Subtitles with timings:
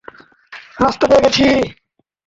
[0.77, 1.45] রাস্তা পেয়ে গেছি।